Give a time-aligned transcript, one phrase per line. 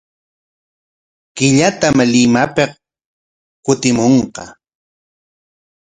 [1.35, 2.71] Killatam Limapik
[3.65, 4.43] kutimunqa.